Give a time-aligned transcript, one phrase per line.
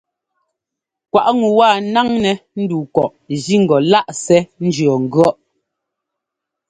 [1.11, 5.31] Kwaꞌ ŋu wa ńnáŋnɛ́ ndu kɔꞌ jí ŋgɔ láꞌ sɛ́ ńjʉɔ́ŋgʉ̈ɔ́ꞌ.